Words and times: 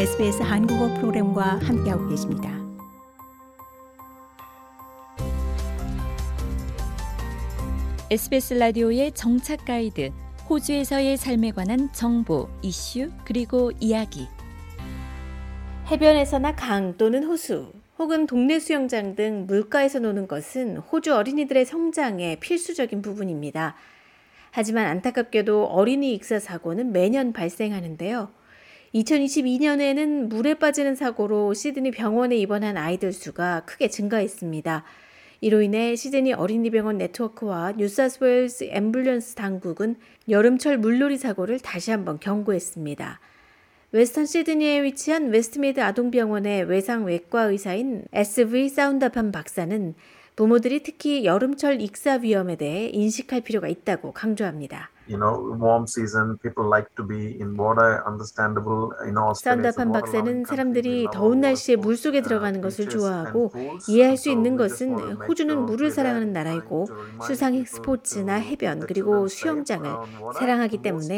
SBS 0.00 0.40
한국어 0.40 0.88
프로그램과 0.94 1.58
함께하고 1.58 2.08
계십니다. 2.08 2.58
SBS 8.10 8.54
라디오의 8.54 9.12
정착 9.12 9.66
가이드, 9.66 10.10
호주에서의 10.48 11.18
삶에 11.18 11.50
관한 11.50 11.92
정보, 11.92 12.48
이슈, 12.62 13.10
그리고 13.26 13.72
이야기. 13.78 14.26
해변에서나 15.90 16.56
강 16.56 16.96
또는 16.96 17.24
호수, 17.24 17.70
혹은 17.98 18.26
동네 18.26 18.58
수영장 18.58 19.14
등 19.14 19.44
물가에서 19.46 19.98
노는 19.98 20.28
것은 20.28 20.78
호주 20.78 21.14
어린이들의 21.14 21.66
성장에 21.66 22.36
필수적인 22.36 23.02
부분입니다. 23.02 23.74
하지만 24.50 24.86
안타깝게도 24.86 25.66
어린이 25.66 26.14
익사 26.14 26.38
사고는 26.38 26.90
매년 26.90 27.34
발생하는데요. 27.34 28.39
2022년에는 28.94 30.28
물에 30.28 30.54
빠지는 30.54 30.96
사고로 30.96 31.54
시드니 31.54 31.92
병원에 31.92 32.36
입원한 32.36 32.76
아이들 32.76 33.12
수가 33.12 33.62
크게 33.64 33.88
증가했습니다. 33.88 34.84
이로 35.42 35.62
인해 35.62 35.94
시드니 35.96 36.34
어린이병원 36.34 36.98
네트워크와 36.98 37.72
뉴사우스웨일스 37.72 38.70
앰뷸런스 38.70 39.36
당국은 39.36 39.96
여름철 40.28 40.78
물놀이 40.78 41.16
사고를 41.16 41.60
다시 41.60 41.92
한번 41.92 42.18
경고했습니다. 42.18 43.20
웨스턴 43.92 44.26
시드니에 44.26 44.82
위치한 44.82 45.30
웨스트미드 45.30 45.80
아동병원의 45.80 46.64
외상외과 46.64 47.44
의사인 47.44 48.04
SV 48.12 48.68
사운다판 48.68 49.32
박사는 49.32 49.94
부모들이 50.36 50.82
특히 50.82 51.24
여름철 51.24 51.80
익사 51.80 52.20
위험에 52.22 52.56
대해 52.56 52.88
인식할 52.92 53.40
필요가 53.40 53.68
있다고 53.68 54.12
강조합니다. 54.12 54.90
You 55.10 55.18
know, 55.18 55.34
warm 55.58 55.86
season, 55.86 56.38
people 56.38 56.64
like 56.68 56.86
to 56.96 57.02
be 57.02 57.34
in 57.40 57.56
water, 57.56 58.02
understandable. 58.06 58.94
You 59.04 59.12
know, 59.12 59.32
산다판 59.34 59.90
박사는 59.92 60.44
사람들이 60.46 61.08
더운 61.12 61.40
날씨에 61.40 61.76
물 61.76 61.96
속에 61.96 62.22
들어가는 62.22 62.60
것을 62.60 62.88
좋아하고 62.88 63.52
이해할 63.88 64.16
수 64.16 64.30
있는 64.30 64.56
것은 64.56 64.94
호주는 65.26 65.66
물을 65.66 65.90
사랑하는 65.90 66.32
나라이고 66.32 66.86
수상 67.22 67.64
스포츠나 67.64 68.34
해변 68.34 68.86
그리고 68.86 69.26
수영장을 69.26 69.90
사랑하기 70.38 70.78
때문에 70.82 71.16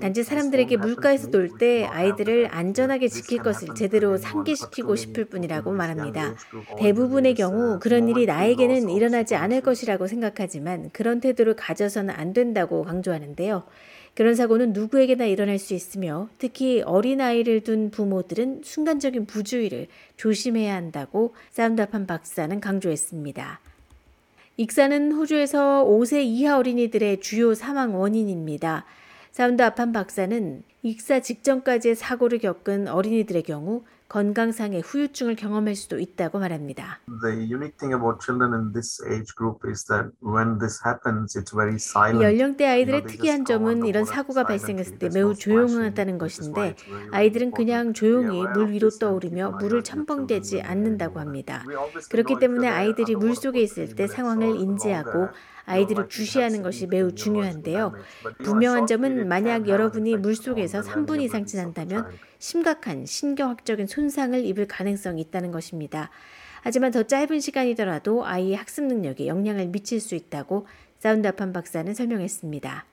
단지 0.00 0.22
사람들에게 0.22 0.76
물가에서 0.76 1.30
놀 1.30 1.52
때 1.58 1.84
아이들을 1.84 2.48
안전하게 2.50 3.08
지킬 3.08 3.42
것을 3.42 3.74
제대로 3.74 4.16
상기시키고 4.16 4.96
싶을 4.96 5.26
뿐이라고 5.26 5.70
말합니다. 5.72 6.34
대부분의 6.78 7.34
경우 7.34 7.78
그런 7.78 8.08
일이 8.08 8.26
나에게는 8.26 8.88
일어나지 8.88 9.34
않을 9.34 9.60
것이라고 9.60 10.06
생각하지만 10.06 10.90
그런 10.92 11.20
태도를 11.20 11.54
가져서는 11.56 12.14
안 12.14 12.32
된다고 12.32 12.82
강조 12.84 13.12
하는 13.22 13.32
하는데요. 13.32 13.62
그런 14.14 14.34
사고는 14.34 14.74
누구에게나 14.74 15.24
일어날 15.24 15.58
수 15.58 15.72
있으며 15.72 16.28
특히 16.38 16.82
어린아이를 16.82 17.62
둔 17.62 17.90
부모들은 17.90 18.60
순간적인 18.62 19.26
부주의를 19.26 19.86
조심해야 20.16 20.74
한다고 20.74 21.34
사운드판 21.50 22.06
박사는 22.06 22.60
강조했습니다. 22.60 23.60
익사는 24.58 25.12
호주에서 25.12 25.86
5세 25.86 26.22
이하 26.24 26.58
어린이들의 26.58 27.20
주요 27.20 27.54
사망 27.54 27.98
원인입니다. 27.98 28.84
사운드 29.30 29.62
아판 29.62 29.92
박사는 29.92 30.62
익사 30.82 31.20
직전까지의 31.20 31.94
사고를 31.94 32.38
겪은 32.38 32.88
어린이들의 32.88 33.44
경우 33.44 33.82
건강상의 34.12 34.82
후유증을 34.82 35.36
경험할 35.36 35.74
수도 35.74 35.98
있다고 35.98 36.38
말합니다. 36.38 37.00
연령대 42.20 42.66
아이들의 42.66 43.06
특이한 43.06 43.46
점은 43.46 43.86
이런 43.86 44.04
사고가 44.04 44.44
발생했을 44.44 44.98
때 44.98 45.08
매우 45.14 45.34
조용하다는 45.34 46.18
것인데 46.18 46.76
아이들은 47.10 47.52
그냥 47.52 47.94
조용히 47.94 48.44
물 48.52 48.72
위로 48.72 48.90
떠오르며 48.90 49.52
물을 49.52 49.82
첨벙대지 49.82 50.60
않는다고 50.60 51.18
합니다. 51.18 51.64
그렇기 52.10 52.38
때문에 52.38 52.68
아이들이 52.68 53.16
물 53.16 53.34
속에 53.34 53.62
있을 53.62 53.94
때 53.94 54.06
상황을 54.06 54.56
인지하고 54.56 55.28
아이들을 55.64 56.08
주시하는 56.08 56.62
것이 56.62 56.86
매우 56.86 57.14
중요한데요. 57.14 57.94
분명한 58.44 58.86
점은 58.86 59.26
만약 59.28 59.68
여러분이 59.68 60.16
물속에서 60.16 60.80
3분 60.82 61.22
이상 61.22 61.46
지난다면 61.46 62.08
심각한 62.42 63.06
신경학적인 63.06 63.86
손상을 63.86 64.44
입을 64.44 64.66
가능성이 64.66 65.20
있다는 65.20 65.52
것입니다. 65.52 66.10
하지만 66.62 66.90
더 66.90 67.04
짧은 67.04 67.38
시간이더라도 67.38 68.26
아이의 68.26 68.56
학습 68.56 68.82
능력에 68.82 69.28
영향을 69.28 69.68
미칠 69.68 70.00
수 70.00 70.16
있다고 70.16 70.66
사운드아판 70.98 71.52
박사는 71.52 71.94
설명했습니다. 71.94 72.84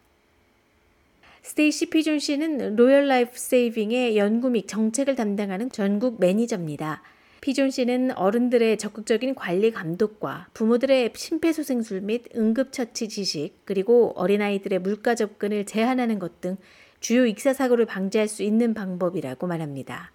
스테이시 1.41 1.89
피존 1.89 2.19
씨는 2.19 2.75
Royal 2.75 3.07
Life 3.07 3.31
Saving의 3.39 4.17
연구 4.17 4.51
및 4.51 4.67
정책을 4.67 5.15
담당하는 5.15 5.71
전국 5.71 6.19
매니저입니다. 6.19 7.01
피존 7.41 7.71
씨는 7.71 8.11
어른들의 8.11 8.77
적극적인 8.77 9.33
관리 9.33 9.71
감독과 9.71 10.49
부모들의 10.53 11.13
심폐소생술 11.15 12.01
및 12.01 12.25
응급처치 12.35 13.09
지식, 13.09 13.65
그리고 13.65 14.13
어린아이들의 14.15 14.77
물가 14.77 15.15
접근을 15.15 15.65
제한하는 15.65 16.19
것 16.19 16.39
등 16.39 16.57
주요 16.99 17.25
익사 17.25 17.53
사고를 17.53 17.85
방지할 17.85 18.27
수 18.27 18.43
있는 18.43 18.73
방법이라고 18.73 19.47
말합니다. 19.47 20.11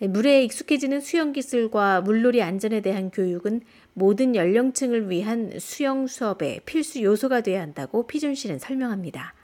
물에 0.00 0.44
익숙해지는 0.44 1.00
수영 1.00 1.32
기술과 1.32 2.02
물놀이 2.02 2.40
안전에 2.40 2.80
대한 2.80 3.10
교육은 3.10 3.62
모든 3.94 4.36
연령층을 4.36 5.10
위한 5.10 5.50
수영 5.58 6.06
수업의 6.06 6.60
필수 6.64 7.02
요소가 7.02 7.40
되어야 7.40 7.60
한다고 7.60 8.06
피존 8.06 8.36
씨는 8.36 8.60
설명합니다. 8.60 9.34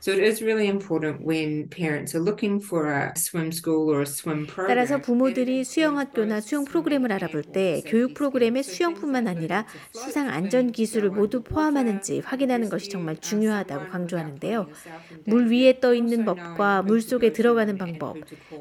따라서 4.68 5.00
부모들이 5.00 5.64
수영 5.64 5.98
학교나 5.98 6.40
수영 6.40 6.64
프로그램을 6.64 7.10
알아볼 7.10 7.42
때 7.42 7.82
교육 7.86 8.14
프로그램에 8.14 8.62
수영뿐만 8.62 9.26
아니라 9.26 9.66
수상 9.90 10.28
안전 10.28 10.70
기술을 10.70 11.10
모두 11.10 11.42
포함하는지 11.42 12.20
확인하는 12.20 12.68
것이 12.68 12.90
정말 12.90 13.16
중요하다고 13.16 13.88
강조하는데요. 13.90 14.68
물 15.24 15.50
위에 15.50 15.80
떠 15.80 15.94
있는 15.94 16.24
법과 16.24 16.82
물 16.82 17.00
속에 17.00 17.32
들어가는 17.32 17.76
방법, 17.76 18.18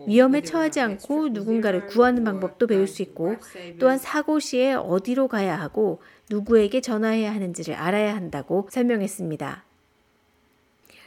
위험에 0.08 0.42
처하지 0.42 0.80
않고 0.80 1.30
누군가를 1.30 1.82
구하는 1.88 2.23
방법도 2.23 2.67
배울 2.67 2.88
수 2.88 3.01
있고 3.01 3.35
또한 3.79 3.97
사고 3.97 4.39
시에 4.39 4.73
어디로 4.73 5.27
가야 5.27 5.59
하고 5.59 6.01
누구에게 6.29 6.81
전화해야 6.81 7.33
하는지를 7.33 7.75
알아야 7.75 8.16
한다고 8.16 8.67
설명했습니다. 8.71 9.63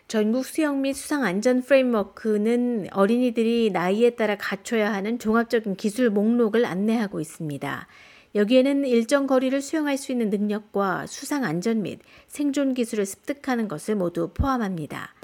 전국 0.08 0.46
수영 0.46 0.82
및 0.82 0.92
수상 0.92 1.24
안전 1.24 1.62
프레임워크는 1.62 2.88
어린이들이 2.92 3.70
나이에 3.72 4.10
따라 4.10 4.36
갖춰야 4.36 4.92
하는 4.92 5.18
종합적인 5.18 5.74
기술 5.74 6.10
목록을 6.10 6.64
안내하고 6.64 7.20
있습니다. 7.20 7.88
여기에는 8.36 8.84
일정 8.84 9.26
거리를 9.26 9.60
수영할 9.62 9.96
수 9.96 10.12
있는 10.12 10.28
능력과 10.28 11.06
수상 11.06 11.42
안전 11.44 11.80
및 11.82 12.00
생존 12.28 12.74
기술을 12.74 13.06
습득하는 13.06 13.66
것을 13.66 13.96
모두 13.96 14.28
포함합니다. 14.34 15.14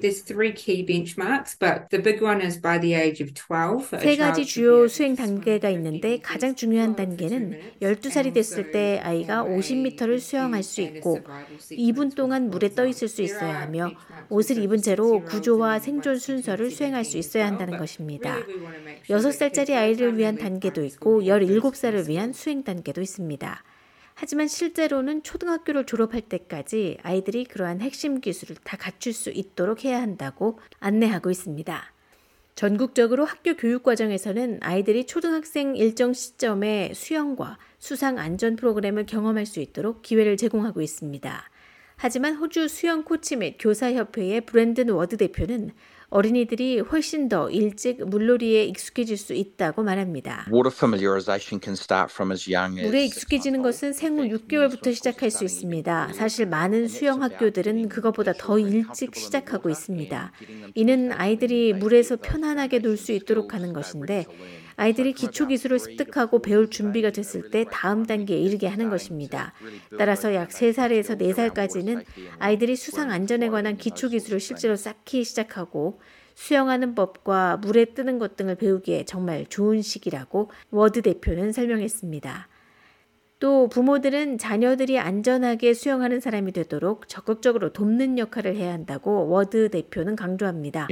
세 4.01 4.17
가지 4.17 4.47
주요 4.47 4.89
수행 4.89 5.15
단계가 5.15 5.69
있는데 5.71 6.21
가장 6.21 6.55
중요한 6.55 6.97
단계는 6.97 7.61
12살이 7.83 8.33
됐을 8.33 8.71
때 8.73 8.99
아이가 9.03 9.45
50m를 9.45 10.19
수영할 10.19 10.63
수 10.63 10.81
있고 10.81 11.19
2분 11.71 12.15
동안 12.17 12.49
물에 12.49 12.71
떠 12.71 12.87
있을 12.87 13.09
수 13.09 13.21
있어야 13.21 13.61
하며 13.61 13.91
옷을 14.31 14.57
입은 14.63 14.79
채로 14.81 15.23
구조와 15.25 15.81
생존 15.81 16.19
순서를 16.19 16.71
수행할 16.71 17.05
수 17.05 17.19
있어야 17.19 17.47
한다는 17.47 17.77
것입니다. 17.77 18.39
6살짜리 19.11 19.73
아이를 19.75 20.17
위한 20.17 20.39
단계도 20.39 20.83
있고 20.85 21.23
17살을 21.23 22.09
위한 22.09 22.33
수행 22.33 22.63
단계도 22.65 23.02
있습니다. 23.03 23.63
하지만 24.15 24.49
실제로는 24.49 25.23
초등학교를 25.23 25.85
졸업할 25.85 26.23
때까지 26.23 26.99
아이들이 27.03 27.45
그러한 27.45 27.81
핵심 27.81 28.21
기술을 28.21 28.57
다 28.63 28.77
갖출 28.77 29.13
수 29.13 29.31
있도록 29.31 29.85
해야 29.85 30.01
한다고 30.01 30.59
안내하고 30.81 31.31
있습니다. 31.31 31.93
전국적으로 32.55 33.25
학교 33.25 33.57
교육 33.57 33.83
과정에서는 33.83 34.59
아이들이 34.61 35.07
초등학생 35.07 35.75
일정 35.75 36.13
시점에 36.13 36.93
수영과 36.95 37.59
수상 37.79 38.19
안전 38.19 38.57
프로그램을 38.57 39.07
경험할 39.07 39.47
수 39.47 39.61
있도록 39.61 40.03
기회를 40.03 40.37
제공하고 40.37 40.83
있습니다. 40.83 41.51
하지만 41.97 42.35
호주 42.35 42.69
수영 42.69 43.05
코치 43.05 43.37
및 43.37 43.57
교사협회의 43.59 44.43
브랜든 44.43 44.91
워드 44.91 45.17
대표는 45.17 45.71
어린이들이 46.13 46.81
훨씬 46.81 47.29
더 47.31 47.49
일찍 47.49 48.07
물놀이에 48.07 48.65
익숙해질 48.67 49.17
수 49.17 49.33
있다고 49.33 49.83
말합니다. 49.83 50.47
물에 52.87 53.05
익숙해지는 53.07 53.63
것은 53.63 53.95
생후 53.95 54.25
6개월부터 54.25 54.95
시작할 54.95 55.31
수 55.31 55.45
있습니다. 55.45 56.13
사실 56.13 56.47
많은 56.47 56.87
수영 56.89 57.23
학교들은 57.23 57.89
그것보다 57.89 58.35
더 58.35 58.59
일찍 58.59 59.15
시작하고 59.17 59.71
있습니다. 59.71 60.33
이는 60.75 61.13
아이들이 61.13 61.73
물에서 61.73 62.17
편안하게 62.17 62.81
놀 62.81 62.93
수 62.99 63.13
있도록 63.13 63.55
하는 63.55 63.73
것인데 63.73 64.27
아이들이 64.83 65.13
기초 65.13 65.47
기술을 65.47 65.79
습득하고 65.79 66.43
배울 66.43 66.69
준비가 66.69 67.11
됐을 67.11 67.51
때 67.51 67.65
다음 67.71 68.05
단계에 68.05 68.37
이르게 68.37 68.67
하는 68.67 68.91
것입니다. 68.91 69.53
따라서 69.97 70.35
약 70.35 70.49
3살에서 70.49 71.21
4살까지는 71.21 72.05
아이들이 72.41 72.75
수상 72.75 73.13
안전에 73.13 73.49
관한 73.49 73.77
기초 73.77 74.09
기술을 74.09 74.41
실제로 74.41 74.75
쌓기 74.75 75.23
시작하고 75.23 76.01
수영하는 76.35 76.97
법과 76.97 77.59
물에 77.59 77.95
뜨는 77.95 78.19
것 78.19 78.35
등을 78.35 78.57
배우기에 78.57 79.05
정말 79.05 79.47
좋은 79.47 79.83
시기라고 79.83 80.51
워드 80.73 81.03
대표는 81.03 81.53
설명했습니다. 81.53 82.49
또 83.43 83.67
부모들은 83.67 84.39
자녀들이 84.39 85.01
안전하게 85.01 85.75
수영하는 85.75 86.21
사람이 86.21 86.53
되도록 86.53 87.09
적극적으로 87.09 87.73
돕는 87.73 88.17
역할을 88.17 88.55
해야 88.55 88.73
한다고 88.73 89.29
워드 89.31 89.71
대표는 89.71 90.15
강조합니다. 90.15 90.87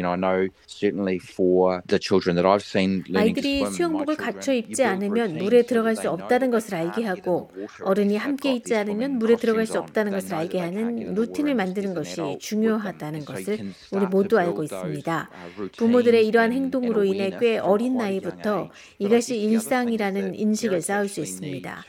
아이들이 3.14 3.64
수영복을 3.66 4.16
갖춰 4.16 4.52
입지 4.52 4.82
않으면 4.82 5.36
물에 5.36 5.62
들어갈 5.62 5.94
수 5.94 6.10
없다는 6.10 6.50
것을 6.50 6.74
알게 6.74 7.04
하고 7.04 7.52
어른이 7.84 8.16
함께 8.16 8.52
있지 8.52 8.74
않으면 8.74 9.20
물에 9.20 9.36
들어갈 9.36 9.64
수 9.66 9.78
없다는 9.78 10.10
것을 10.10 10.34
알게 10.34 10.58
하는 10.58 11.14
루틴을 11.14 11.54
만드는 11.54 11.94
것이 11.94 12.36
중요하다는 12.40 13.26
것을 13.26 13.60
우리 13.92 14.06
모두 14.06 14.36
알고 14.36 14.64
있습니다. 14.64 15.30
부모들의 15.76 16.26
이러한 16.26 16.52
행동으로 16.52 17.04
인해 17.04 17.30
꽤 17.38 17.58
어린 17.58 17.96
나이부터 17.96 18.70
이것이 18.98 19.38
일상이라는 19.38 20.34
인식을 20.34 20.82
쌓을 20.82 21.06
수 21.06 21.20
있습니다. 21.20 21.84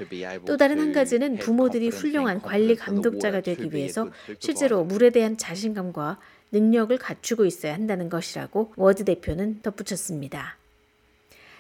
또 0.52 0.58
다른 0.58 0.82
한 0.82 0.92
가지는 0.92 1.38
부모들이 1.38 1.88
훌륭한 1.88 2.42
관리 2.42 2.76
감독자가 2.76 3.40
되기 3.40 3.74
위해서 3.74 4.10
실제로 4.38 4.84
물에 4.84 5.10
대한 5.10 5.38
자신감과 5.38 6.20
능력을 6.52 6.98
갖추고 6.98 7.46
있어야 7.46 7.74
한다는 7.74 8.10
것이라고 8.10 8.74
워드 8.76 9.06
대표는 9.06 9.62
덧붙였습니다. 9.62 10.58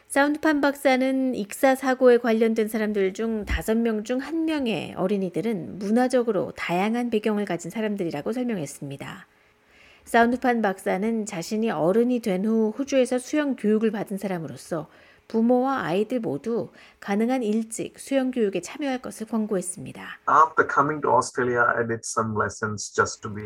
사운드판 0.09 0.59
박사는 0.59 1.35
익사 1.35 1.75
사고에 1.75 2.17
관련된 2.17 2.67
사람들 2.67 3.13
중 3.13 3.45
다섯 3.45 3.77
명중한 3.77 4.43
명의 4.43 4.93
어린이들은 4.97 5.79
문화적으로 5.79 6.51
다양한 6.57 7.11
배경을 7.11 7.45
가진 7.45 7.71
사람들이라고 7.71 8.33
설명했습니다. 8.33 9.25
사운드판 10.03 10.61
박사는 10.61 11.25
자신이 11.25 11.71
어른이 11.71 12.19
된 12.19 12.43
후 12.45 12.73
호주에서 12.77 13.19
수영 13.19 13.55
교육을 13.55 13.91
받은 13.91 14.17
사람으로서 14.17 14.89
부모와 15.35 15.83
아이들 15.83 16.19
모두 16.19 16.69
가능한 16.99 17.41
일찍 17.41 17.97
수영 17.97 18.31
교육에 18.31 18.59
참여할 18.61 19.01
것을 19.01 19.27
권고했습니다. 19.27 20.03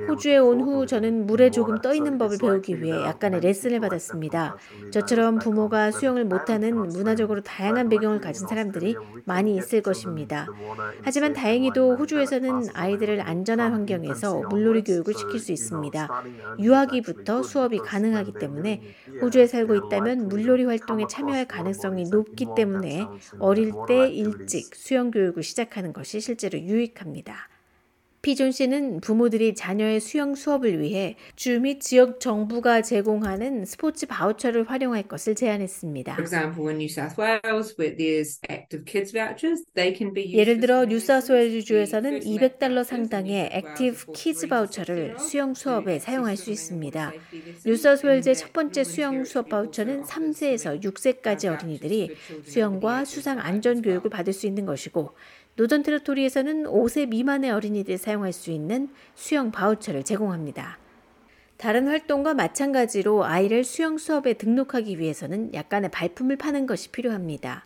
호주에 0.10 0.38
온 0.38 0.62
후 0.62 0.88
저는 0.88 1.28
물에 1.28 1.52
조금 1.52 1.80
떠 1.82 1.94
있는 1.94 2.18
법을 2.18 2.38
배우기 2.40 2.82
위해 2.82 3.04
약간의 3.04 3.40
레슨을 3.42 3.80
받았습니다. 3.82 4.58
저처럼 4.92 5.38
부모가 5.38 5.92
수영을 5.92 6.26
못하는 6.26 6.76
문화적으로 6.76 7.42
다양한 7.42 7.88
배경을 7.90 8.20
가진 8.20 8.48
사람들이 8.48 8.96
많이 9.26 9.56
있을 9.56 9.82
것입니다. 9.84 10.48
하지만 11.04 11.34
다행히도 11.34 11.98
호주에서는 11.98 12.70
아이들을 12.74 13.22
안전한 13.22 13.74
환경에서 13.74 14.42
물놀이 14.50 14.84
교육을 14.84 15.14
시킬 15.14 15.40
수 15.40 15.52
있습니다. 15.52 16.10
유아기부터 16.60 17.44
수업이 17.44 17.78
가능하기 17.78 18.34
때문에 18.40 18.82
호주에 19.22 19.46
살고 19.46 19.76
있다면 19.76 20.30
물놀이 20.30 20.66
활동에 20.66 21.06
참여할 21.08 21.46
가능성이 21.46 21.75
가능성이 21.76 22.06
높기 22.10 22.48
때문에 22.56 23.06
어릴 23.40 23.74
때 23.88 24.08
일찍 24.10 24.76
수영 24.76 25.12
교육을 25.12 25.44
시작하는 25.44 25.94
것이 25.94 26.20
실제로 26.20 26.58
유익합니다. 26.60 27.50
피존 28.26 28.52
씨는 28.52 29.02
부모들이 29.02 29.54
자녀의 29.54 30.00
수영 30.00 30.34
수업을 30.34 30.80
위해 30.80 31.16
주 31.36 31.60
및 31.60 31.80
지역 31.80 32.20
정부가 32.20 32.82
제공하는 32.82 33.66
스포츠 33.66 34.08
바우처를 34.08 34.68
활용할 34.68 35.04
것을 35.04 35.36
제안했습니다. 35.36 36.18
예를 40.34 40.60
들어 40.60 40.86
뉴사우스웨일즈주에서는 40.86 42.20
200달러 42.22 42.84
상당의 42.84 43.50
Active 43.52 44.14
Kids 44.14 44.48
바우처를 44.48 45.20
수영 45.20 45.54
수업에 45.54 46.00
사용할 46.00 46.36
수 46.36 46.50
있습니다. 46.50 47.14
뉴사우스웨일즈의 47.64 48.36
첫 48.36 48.54
번째 48.54 48.84
수영 48.84 49.24
수업 49.24 49.50
바우처는 49.50 50.02
3세에서 50.02 50.84
6세까지 50.84 51.46
어린이들이 51.46 52.16
수영과 52.44 53.06
수상 53.06 53.40
안전 53.40 53.84
교육을 53.84 54.10
받을 54.10 54.34
수 54.34 54.48
있는 54.48 54.66
것이고 54.66 55.12
노던 55.58 55.84
테리토리에서는 55.84 56.66
5세 56.66 57.08
미만의 57.08 57.52
어린이들이 57.52 57.98
사용할 57.98 58.34
수 58.34 58.52
있는 58.52 58.90
수영 59.16 59.52
바우처를 59.52 60.04
제공합니다. 60.04 60.78
다른 61.58 61.88
활동과 61.88 62.34
마찬가지로 62.34 63.24
아이를 63.24 63.64
수영 63.64 63.98
수업에 63.98 64.34
등록하기 64.34 65.00
위해서는 65.00 65.54
약간의 65.54 65.92
발품을 65.92 66.36
파는 66.36 66.66
것이 66.66 66.92
필요합니다. 66.92 67.64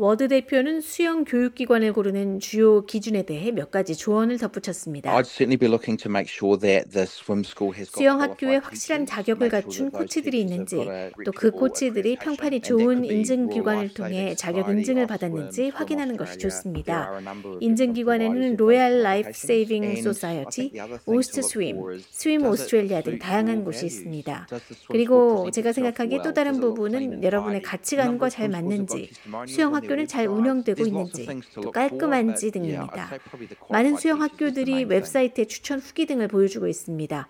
워드 0.00 0.28
대표는 0.28 0.80
수영 0.80 1.24
교육기관을 1.24 1.92
고르는 1.92 2.40
주요 2.40 2.86
기준에 2.86 3.22
대해 3.24 3.52
몇 3.52 3.70
가지 3.70 3.94
조언을 3.94 4.38
덧붙였습니다. 4.38 5.12
수영 7.84 8.22
학교에 8.22 8.56
확실한 8.56 9.04
자격을 9.04 9.50
갖춘 9.50 9.90
코치들이 9.90 10.40
있는지, 10.40 10.76
또 11.26 11.32
그 11.32 11.50
코치들이 11.50 12.16
평판이 12.16 12.62
좋은 12.62 13.04
인증 13.04 13.50
기관을 13.50 13.92
통해 13.92 14.34
자격 14.36 14.70
인증을 14.70 15.06
받았는지 15.06 15.68
확인하는 15.68 16.16
것이 16.16 16.38
좋습니다. 16.38 17.20
인증 17.60 17.92
기관에는 17.92 18.56
Royal 18.56 19.02
Life 19.02 19.32
Saving 19.34 19.96
Society, 19.96 20.72
AUSTSWIM, 21.04 21.78
Swim 22.10 22.46
Australia 22.46 23.02
등 23.02 23.18
다양한 23.18 23.64
곳이 23.64 23.84
있습니다. 23.84 24.48
그리고 24.88 25.50
제가 25.50 25.72
생각하기에 25.74 26.20
또 26.24 26.32
다른 26.32 26.58
부분은 26.58 27.22
여러분의 27.22 27.60
가치관과 27.60 28.30
잘 28.30 28.48
맞는지, 28.48 29.10
수영 29.46 29.74
학교 29.74 29.89
학교는 29.90 30.06
잘 30.06 30.28
운영되고 30.28 30.86
있는지, 30.86 31.26
또 31.54 31.72
깔끔한지 31.72 32.52
등입니다. 32.52 33.10
많은 33.68 33.96
수영 33.96 34.22
학교들이 34.22 34.84
웹사이트에 34.84 35.46
추천 35.46 35.80
후기 35.80 36.06
등을 36.06 36.28
보여주고 36.28 36.68
있습니다. 36.68 37.26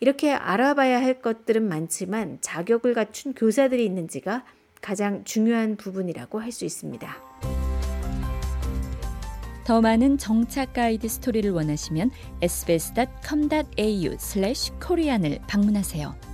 이렇게 0.00 0.32
알아봐야 0.32 1.02
할 1.02 1.20
것들은 1.20 1.66
많지만 1.66 2.38
자격을 2.40 2.94
갖춘 2.94 3.34
교사들이 3.34 3.84
있는지가 3.84 4.44
가장 4.80 5.24
중요한 5.24 5.76
부분이라고 5.76 6.40
할 6.40 6.52
수 6.52 6.64
있습니다. 6.64 7.16
더 9.64 9.80
많은 9.80 10.18
정착 10.18 10.74
가이드 10.74 11.08
스토리를 11.08 11.50
원하시면 11.50 12.12
sbs.com.au/korean을 12.42 15.40
방문하세요. 15.48 16.33